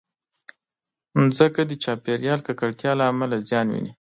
مځکه 1.19 1.61
د 1.65 1.71
چاپېریالي 1.83 2.43
ککړتیا 2.47 2.91
له 2.99 3.05
امله 3.11 3.35
زیان 3.49 3.65
ویني. 3.69 3.91